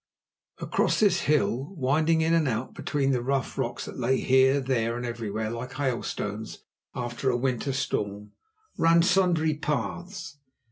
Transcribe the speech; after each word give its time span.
Across 0.57 0.99
this 0.99 1.19
hill, 1.29 1.75
winding 1.77 2.21
in 2.21 2.33
and 2.33 2.47
out 2.47 2.73
between 2.73 3.11
the 3.11 3.21
rough 3.21 3.55
rocks 3.55 3.85
that 3.85 3.99
lay 3.99 4.17
here, 4.17 4.59
there 4.59 4.97
and 4.97 5.05
everywhere 5.05 5.51
like 5.51 5.73
hailstones 5.73 6.63
after 6.95 7.29
a 7.29 7.37
winter 7.37 7.71
storm, 7.71 8.31
ran 8.79 9.03
sundry 9.03 9.53
paths. 9.53 10.37